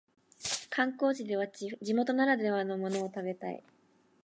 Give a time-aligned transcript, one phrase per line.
[0.71, 3.63] 観光地では地元ならではのものを食べたい